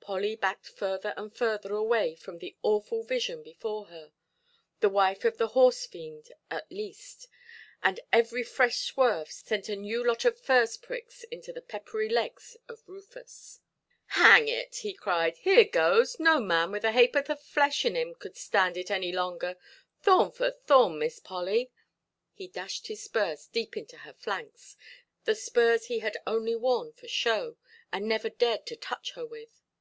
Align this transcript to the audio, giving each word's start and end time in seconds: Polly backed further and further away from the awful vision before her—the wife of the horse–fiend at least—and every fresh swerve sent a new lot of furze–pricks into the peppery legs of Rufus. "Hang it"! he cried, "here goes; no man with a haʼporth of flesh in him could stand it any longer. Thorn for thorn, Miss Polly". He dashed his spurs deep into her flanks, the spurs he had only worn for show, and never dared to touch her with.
Polly 0.00 0.34
backed 0.36 0.68
further 0.68 1.14
and 1.16 1.34
further 1.34 1.74
away 1.74 2.14
from 2.14 2.38
the 2.38 2.56
awful 2.62 3.02
vision 3.04 3.42
before 3.42 3.86
her—the 3.86 4.88
wife 4.88 5.24
of 5.24 5.38
the 5.38 5.48
horse–fiend 5.48 6.30
at 6.50 6.70
least—and 6.70 7.98
every 8.12 8.42
fresh 8.42 8.78
swerve 8.80 9.30
sent 9.30 9.68
a 9.68 9.74
new 9.76 10.04
lot 10.04 10.24
of 10.24 10.38
furze–pricks 10.38 11.24
into 11.30 11.52
the 11.52 11.62
peppery 11.62 12.08
legs 12.08 12.56
of 12.68 12.82
Rufus. 12.86 13.60
"Hang 14.08 14.48
it"! 14.48 14.74
he 14.78 14.92
cried, 14.92 15.36
"here 15.38 15.64
goes; 15.64 16.18
no 16.20 16.40
man 16.40 16.70
with 16.72 16.84
a 16.84 16.92
haʼporth 16.92 17.28
of 17.28 17.40
flesh 17.40 17.84
in 17.84 17.96
him 17.96 18.14
could 18.14 18.36
stand 18.36 18.76
it 18.76 18.90
any 18.90 19.12
longer. 19.12 19.56
Thorn 20.02 20.30
for 20.30 20.50
thorn, 20.50 20.98
Miss 20.98 21.18
Polly". 21.20 21.70
He 22.34 22.48
dashed 22.48 22.88
his 22.88 23.02
spurs 23.02 23.46
deep 23.48 23.76
into 23.76 23.98
her 23.98 24.12
flanks, 24.14 24.76
the 25.24 25.34
spurs 25.36 25.86
he 25.86 26.00
had 26.00 26.18
only 26.26 26.54
worn 26.54 26.92
for 26.92 27.08
show, 27.08 27.56
and 27.92 28.08
never 28.08 28.28
dared 28.28 28.66
to 28.66 28.76
touch 28.76 29.12
her 29.12 29.26
with. 29.26 29.60